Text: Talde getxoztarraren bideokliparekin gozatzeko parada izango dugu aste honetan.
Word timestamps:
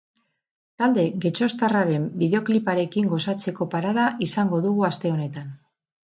Talde 0.83 1.01
getxoztarraren 1.25 2.07
bideokliparekin 2.21 3.11
gozatzeko 3.11 3.67
parada 3.75 4.05
izango 4.29 4.63
dugu 4.65 4.87
aste 4.89 5.13
honetan. 5.17 5.53